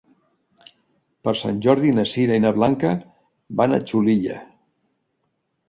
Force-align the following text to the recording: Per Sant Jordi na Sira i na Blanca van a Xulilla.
Per 1.27 1.33
Sant 1.41 1.59
Jordi 1.65 1.91
na 1.99 2.07
Sira 2.13 2.39
i 2.41 2.43
na 2.47 2.53
Blanca 2.57 2.95
van 3.63 3.79
a 3.79 3.81
Xulilla. 3.93 4.43